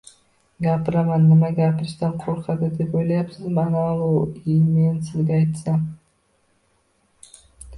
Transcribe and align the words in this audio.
–Gapiraman! 0.67 1.25
Nima, 1.33 1.51
gapirishdan 1.59 2.15
qo‘rqadi 2.23 2.69
deb 2.79 2.97
o‘ylayapsizmi? 3.01 3.61
Anavi-i… 3.67 4.57
Men 4.71 4.97
sizga 5.11 5.37
aytsam… 5.41 5.85